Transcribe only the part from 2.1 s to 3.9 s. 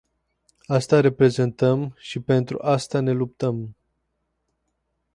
pentru asta ne luptăm.